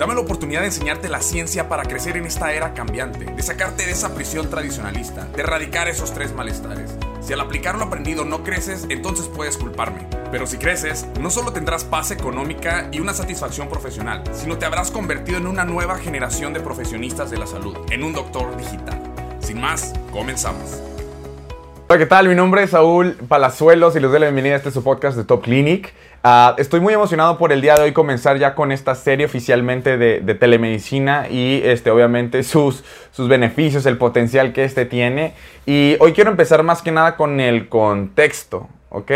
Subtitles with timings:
[0.00, 3.84] Dame la oportunidad de enseñarte la ciencia para crecer en esta era cambiante, de sacarte
[3.84, 6.96] de esa prisión tradicionalista, de erradicar esos tres malestares.
[7.20, 10.06] Si al aplicar lo aprendido no creces, entonces puedes culparme.
[10.30, 14.90] Pero si creces, no solo tendrás paz económica y una satisfacción profesional, sino te habrás
[14.90, 18.98] convertido en una nueva generación de profesionistas de la salud, en un doctor digital.
[19.40, 20.80] Sin más, comenzamos.
[21.90, 22.28] Hola, ¿qué tal?
[22.28, 25.24] Mi nombre es Saúl Palazuelos y les doy la bienvenida a este su podcast de
[25.24, 25.92] Top Clinic.
[26.22, 29.96] Uh, estoy muy emocionado por el día de hoy comenzar ya con esta serie oficialmente
[29.96, 35.32] de, de telemedicina y este, obviamente sus, sus beneficios, el potencial que este tiene.
[35.64, 39.12] Y hoy quiero empezar más que nada con el contexto, ¿ok?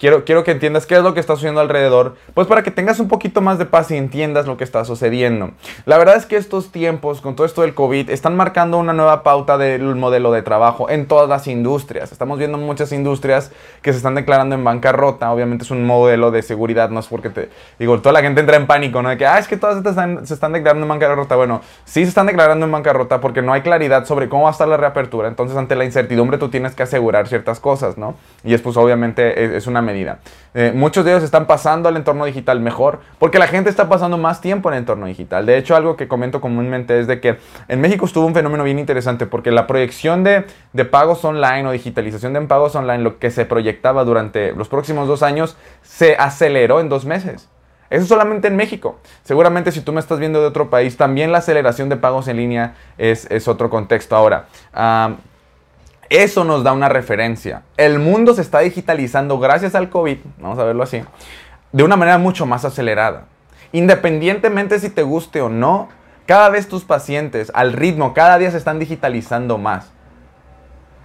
[0.00, 3.00] Quiero, quiero que entiendas qué es lo que está sucediendo alrededor, pues para que tengas
[3.00, 5.50] un poquito más de paz y entiendas lo que está sucediendo.
[5.84, 9.22] La verdad es que estos tiempos, con todo esto del COVID, están marcando una nueva
[9.22, 12.12] pauta del modelo de trabajo en todas las industrias.
[12.12, 15.30] Estamos viendo muchas industrias que se están declarando en bancarrota.
[15.34, 18.56] Obviamente es un modelo de seguridad, no es porque te digo, toda la gente entra
[18.56, 19.10] en pánico, ¿no?
[19.10, 21.36] De que, ah, es que todas estas están, se están declarando en bancarrota.
[21.36, 24.52] Bueno, sí se están declarando en bancarrota porque no hay claridad sobre cómo va a
[24.52, 25.28] estar la reapertura.
[25.28, 28.14] Entonces, ante la incertidumbre, tú tienes que asegurar ciertas cosas, ¿no?
[28.44, 30.18] Y es pues obviamente es, es una medida.
[30.54, 34.18] Eh, muchos de ellos están pasando al entorno digital mejor porque la gente está pasando
[34.18, 35.46] más tiempo en el entorno digital.
[35.46, 37.38] De hecho, algo que comento comúnmente es de que
[37.68, 41.72] en México estuvo un fenómeno bien interesante porque la proyección de, de pagos online o
[41.72, 46.80] digitalización de pagos online, lo que se proyectaba durante los próximos dos años, se aceleró
[46.80, 47.48] en dos meses.
[47.90, 49.00] Eso solamente en México.
[49.24, 52.36] Seguramente si tú me estás viendo de otro país, también la aceleración de pagos en
[52.36, 54.14] línea es, es otro contexto.
[54.14, 55.16] Ahora, um,
[56.10, 57.62] eso nos da una referencia.
[57.76, 61.02] El mundo se está digitalizando gracias al COVID, vamos a verlo así,
[61.72, 63.26] de una manera mucho más acelerada.
[63.72, 65.88] Independientemente si te guste o no,
[66.26, 69.92] cada vez tus pacientes al ritmo, cada día se están digitalizando más.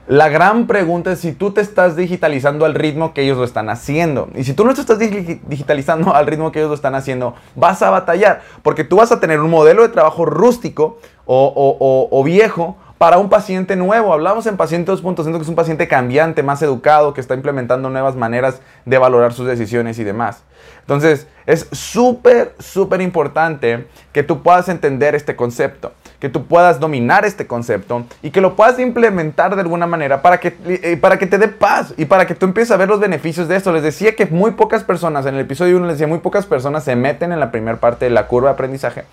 [0.07, 3.69] La gran pregunta es si tú te estás digitalizando al ritmo que ellos lo están
[3.69, 4.29] haciendo.
[4.35, 7.81] Y si tú no te estás digitalizando al ritmo que ellos lo están haciendo, vas
[7.81, 8.43] a batallar.
[8.61, 13.29] Porque tú vas a tener un modelo de trabajo rústico o, o, viejo para un
[13.29, 14.13] paciente nuevo.
[14.13, 18.15] Hablamos en paciente 2.0 que es un paciente cambiante, más educado, que está implementando nuevas
[18.15, 20.43] maneras de valorar sus decisiones y demás.
[20.81, 27.25] Entonces, es súper, súper importante que tú puedas entender este concepto, que tú puedas dominar
[27.25, 31.25] este concepto y que lo puedas implementar de alguna manera para que, eh, para que
[31.25, 33.71] te dé paz y para que tú empieces a ver los beneficios de esto.
[33.71, 36.83] Les decía que muy pocas personas, en el episodio 1 les decía, muy pocas personas
[36.83, 39.05] se meten en la primera parte de la curva de aprendizaje.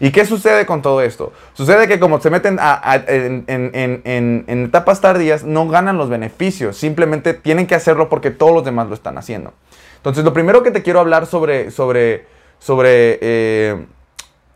[0.00, 1.32] ¿Y qué sucede con todo esto?
[1.54, 2.58] Sucede que como se meten
[3.06, 6.76] en, etapas tardías, no ganan los beneficios.
[6.76, 9.52] Simplemente tienen que hacerlo porque todos los demás lo están haciendo.
[9.96, 12.26] Entonces, lo primero que te quiero hablar sobre, sobre,
[12.58, 13.86] sobre eh,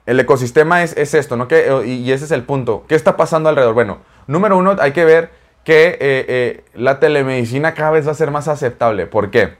[0.06, 1.46] el ecosistema es, es esto, ¿no?
[1.46, 2.84] Que, y ese es el punto.
[2.88, 3.74] ¿Qué está pasando alrededor?
[3.74, 5.30] Bueno, número uno, hay que ver
[5.66, 9.06] que eh, eh, la telemedicina cada vez va a ser más aceptable.
[9.06, 9.54] ¿Por qué?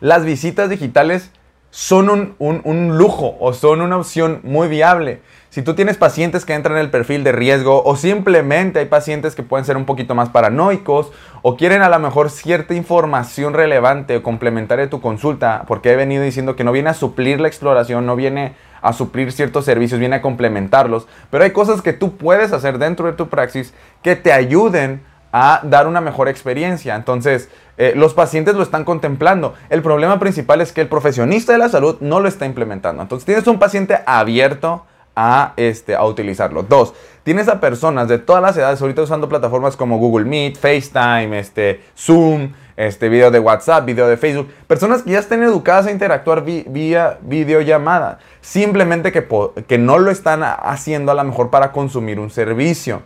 [0.00, 1.30] Las visitas digitales
[1.74, 5.22] son un, un, un, lujo o son una opción muy viable.
[5.50, 9.34] Si tú tienes pacientes que entran en el perfil de riesgo o simplemente hay pacientes
[9.34, 11.10] que pueden ser un poquito más paranoicos
[11.42, 15.96] o quieren a lo mejor cierta información relevante o complementaria de tu consulta, porque he
[15.96, 19.98] venido diciendo que no viene a suplir la exploración, no viene a suplir ciertos servicios,
[19.98, 24.14] viene a complementarlos, pero hay cosas que tú puedes hacer dentro de tu praxis que
[24.14, 25.02] te ayuden
[25.36, 26.94] a dar una mejor experiencia.
[26.94, 29.54] Entonces, eh, los pacientes lo están contemplando.
[29.68, 33.02] El problema principal es que el profesionista de la salud no lo está implementando.
[33.02, 34.84] Entonces, tienes un paciente abierto
[35.16, 36.62] a, este, a utilizarlo.
[36.62, 36.94] Dos,
[37.24, 41.80] tienes a personas de todas las edades ahorita usando plataformas como Google Meet, FaceTime, este,
[41.98, 44.48] Zoom, este, video de WhatsApp, video de Facebook.
[44.68, 48.20] Personas que ya estén educadas a interactuar vía videollamada.
[48.40, 49.26] Simplemente que,
[49.66, 53.02] que no lo están haciendo a lo mejor para consumir un servicio.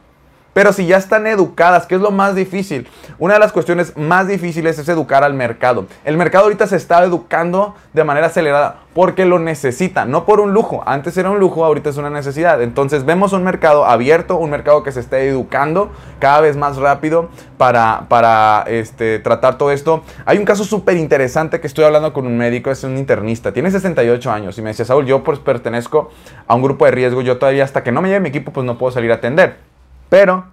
[0.59, 2.89] Pero si ya están educadas, ¿qué es lo más difícil?
[3.21, 5.87] Una de las cuestiones más difíciles es educar al mercado.
[6.05, 10.53] El mercado ahorita se está educando de manera acelerada porque lo necesita, no por un
[10.53, 10.83] lujo.
[10.85, 12.61] Antes era un lujo, ahorita es una necesidad.
[12.61, 17.29] Entonces vemos un mercado abierto, un mercado que se está educando cada vez más rápido
[17.57, 20.03] para, para este, tratar todo esto.
[20.25, 23.71] Hay un caso súper interesante que estoy hablando con un médico, es un internista, tiene
[23.71, 26.11] 68 años y me decía, Saúl, yo pues pertenezco
[26.49, 28.67] a un grupo de riesgo, yo todavía hasta que no me lleve mi equipo pues
[28.67, 29.68] no puedo salir a atender.
[30.09, 30.53] Pero,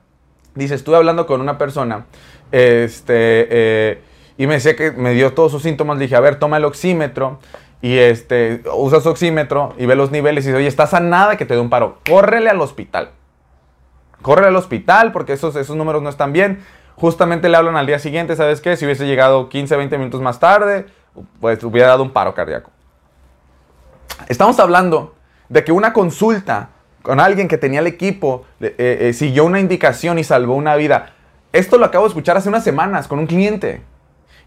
[0.53, 2.05] dice, estuve hablando con una persona
[2.51, 4.01] este, eh,
[4.37, 5.97] y me decía que me dio todos sus síntomas.
[5.97, 7.39] Le dije, a ver, toma el oxímetro.
[7.81, 11.45] y este, usas oxímetro y ve los niveles y dice, oye, estás a nada que
[11.45, 13.11] te dé un paro, córrele al hospital.
[14.21, 16.63] Córrele al hospital porque esos, esos números no están bien.
[16.95, 18.77] Justamente le hablan al día siguiente, ¿sabes qué?
[18.77, 20.87] Si hubiese llegado 15, 20 minutos más tarde,
[21.41, 22.71] pues hubiera dado un paro cardíaco.
[24.27, 25.13] Estamos hablando
[25.49, 26.69] de que una consulta
[27.05, 31.13] con alguien que tenía el equipo eh, eh, siguió una indicación y salvó una vida.
[31.53, 33.81] Esto lo acabo de escuchar hace unas semanas con un cliente.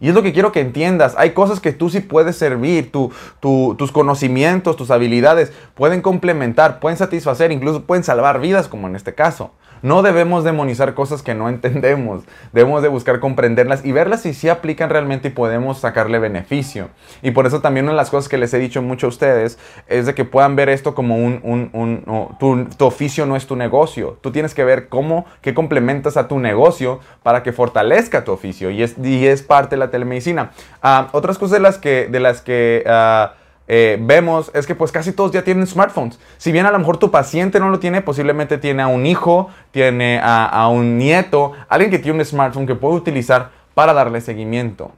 [0.01, 1.15] Y es lo que quiero que entiendas.
[1.17, 7.53] Hay cosas que tú sí puedes servir, tus conocimientos, tus habilidades pueden complementar, pueden satisfacer,
[7.53, 9.53] incluso pueden salvar vidas, como en este caso.
[9.83, 12.25] No debemos demonizar cosas que no entendemos.
[12.53, 16.89] Debemos de buscar comprenderlas y verlas si sí aplican realmente y podemos sacarle beneficio.
[17.23, 19.59] Y por eso también una de las cosas que les he dicho mucho a ustedes
[19.87, 22.37] es de que puedan ver esto como un...
[22.39, 24.19] tu, oficio no es tu negocio.
[24.21, 28.71] Tú tienes que ver cómo, qué complementas a tu negocio para que fortalezca tu oficio.
[28.71, 30.51] Y es, y es parte de la telemedicina.
[30.83, 32.09] Ah, otras cosas de las que...
[32.11, 33.35] De las que ah,
[33.71, 36.19] eh, vemos es que pues casi todos ya tienen smartphones.
[36.39, 39.51] Si bien a lo mejor tu paciente no lo tiene, posiblemente tiene a un hijo,
[39.71, 44.91] tiene a, un nieto, alguien que tiene un smartphone que puede utilizar para darle seguimiento.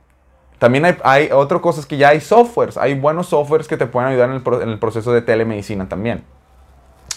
[0.59, 4.11] También hay, hay otras cosas que ya hay softwares, hay buenos softwares que te pueden
[4.11, 6.23] ayudar en el, proceso de telemedicina también.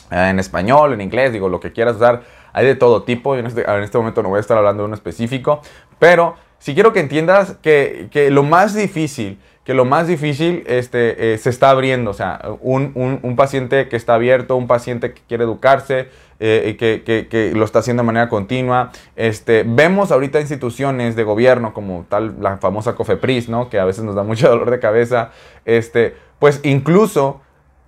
[0.10, 3.36] Eh, en español, en inglés, digo, lo que quieras usar, hay de todo tipo.
[3.36, 5.62] En este, en este momento no voy a estar hablando de uno específico,
[6.00, 11.34] pero si quiero que entiendas que, que lo más difícil que lo más difícil este,
[11.34, 12.12] eh, se está abriendo.
[12.12, 17.52] O sea, un, paciente que está abierto, un paciente que quiere educarse, eh, que, que,
[17.56, 18.92] lo está haciendo de manera continua.
[19.16, 23.70] Este, vemos ahorita instituciones de gobierno como tal la famosa COFEPRIS, ¿no?
[23.70, 25.32] que a veces nos da mucho dolor de cabeza,
[25.64, 27.42] este, pues incluso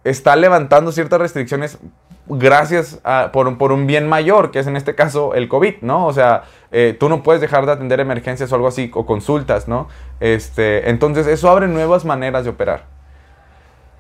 [0.06, 1.80] está levantando ciertas restricciones
[2.28, 3.00] gracias
[3.32, 6.06] por, un bien mayor, que es en este caso el COVID, ¿no?
[6.06, 9.68] O sea, eh, tú no puedes dejar de atender emergencias o algo así, o consultas,
[9.68, 9.88] ¿no?
[10.20, 12.86] Este, entonces, eso abre nuevas maneras de operar.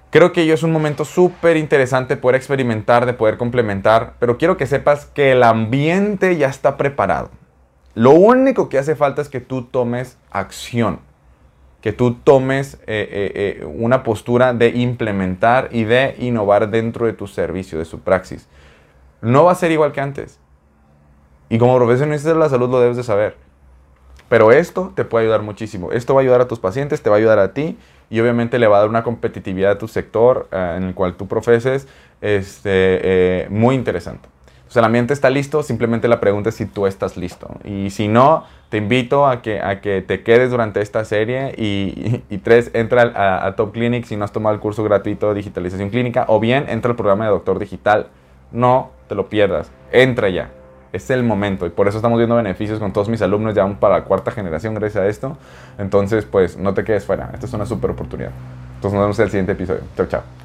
[0.09, 4.55] Creo que ello es un momento súper interesante poder experimentar, de poder complementar, pero quiero
[4.55, 7.31] que sepas que el ambiente ya está preparado.
[7.95, 10.99] Lo único que hace falta es que tú tomes acción
[11.85, 17.13] que tú tomes eh, eh, eh, una postura de implementar y de innovar dentro de
[17.13, 18.47] tu servicio, de su praxis.
[19.21, 20.39] No va a ser igual que antes.
[21.47, 23.35] Y como profesionista de la salud lo debes de saber.
[24.29, 25.91] Pero esto te puede ayudar muchísimo.
[25.91, 27.77] Esto va a ayudar a tus pacientes, te va a ayudar a ti
[28.09, 31.27] y obviamente le va a dar una competitividad a tu sector en el cual tú
[31.27, 31.87] profeses
[32.19, 34.34] este, muy interesante
[34.71, 37.49] sea, el ambiente está listo, simplemente la pregunta es si tú estás listo.
[37.63, 41.53] Y si no, te invito a que, a que te quedes durante esta serie.
[41.57, 45.89] Y, tres, entra a, Top Clinic si no has tomado el curso gratuito de digitalización
[45.89, 46.25] clínica.
[46.27, 48.07] O bien, entra al programa de Doctor Digital.
[48.51, 49.71] No te lo pierdas.
[49.91, 50.49] Entra ya.
[50.93, 51.65] Es el momento.
[51.65, 54.73] Y por eso estamos viendo beneficios con todos mis alumnos ya para la cuarta generación
[54.73, 55.37] gracias a esto.
[55.77, 57.29] Entonces, pues no te quedes fuera.
[57.33, 58.31] Esta es una súper oportunidad.
[58.75, 59.81] Entonces nos vemos en el siguiente episodio.
[59.95, 60.44] Chao, chao.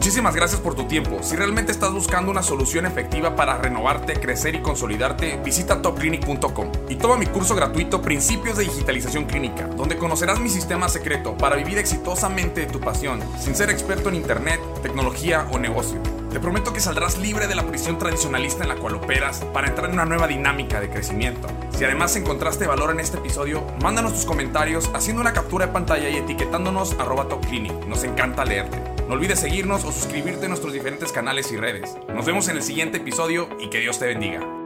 [0.00, 1.18] Muchísimas gracias por tu tiempo.
[1.22, 6.94] Si realmente estás buscando una solución efectiva para renovarte, crecer y consolidarte, visita topclinic.com y
[6.94, 11.76] toma mi curso gratuito Principios de Digitalización Clínica, donde conocerás mi sistema secreto para vivir
[11.76, 16.00] exitosamente tu pasión, sin ser experto en Internet, tecnología o negocio.
[16.30, 19.88] Te prometo que saldrás libre de la prisión tradicionalista en la cual operas para entrar
[19.88, 21.48] en una nueva dinámica de crecimiento.
[21.76, 26.08] Si además encontraste valor en este episodio, mándanos tus comentarios haciendo una captura de pantalla
[26.08, 27.84] y etiquetándonos arroba topclinic.
[27.86, 28.80] Nos encanta leerte.
[29.08, 31.96] No olvides seguirnos o suscribirte a nuestros diferentes canales y redes.
[32.14, 34.59] Nos vemos en el siguiente episodio y que Dios te bendiga.